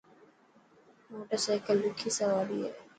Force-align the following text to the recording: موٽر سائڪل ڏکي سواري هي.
موٽر 1.11 1.39
سائڪل 1.45 1.77
ڏکي 1.83 2.09
سواري 2.17 2.57
هي. 2.63 2.71